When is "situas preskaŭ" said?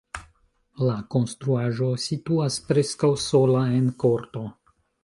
2.07-3.13